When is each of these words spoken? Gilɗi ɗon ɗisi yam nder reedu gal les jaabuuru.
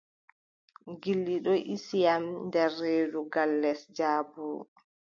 Gilɗi 1.01 1.35
ɗon 1.45 1.59
ɗisi 1.65 1.97
yam 2.05 2.23
nder 2.45 2.69
reedu 2.79 3.19
gal 3.33 3.51
les 3.61 3.81
jaabuuru. 3.97 4.61